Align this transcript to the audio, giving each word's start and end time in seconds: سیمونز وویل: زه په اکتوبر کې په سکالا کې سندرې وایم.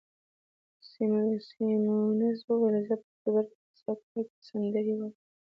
سیمونز 1.49 2.37
وویل: 2.47 2.75
زه 2.87 2.95
په 2.99 3.03
اکتوبر 3.11 3.43
کې 3.51 3.57
په 3.67 3.71
سکالا 3.77 4.21
کې 4.29 4.39
سندرې 4.47 4.93
وایم. 4.95 5.13